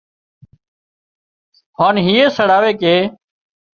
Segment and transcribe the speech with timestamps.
[1.79, 2.95] هانَ هيئي سڙاوي ڪي